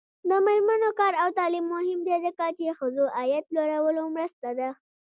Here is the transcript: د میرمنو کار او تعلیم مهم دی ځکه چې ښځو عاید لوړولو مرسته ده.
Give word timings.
د 0.29 0.31
میرمنو 0.45 0.89
کار 0.99 1.13
او 1.23 1.29
تعلیم 1.39 1.65
مهم 1.75 1.99
دی 2.07 2.15
ځکه 2.25 2.43
چې 2.57 2.75
ښځو 2.79 3.03
عاید 3.17 3.45
لوړولو 3.55 4.03
مرسته 4.17 4.49
ده. 4.59 4.69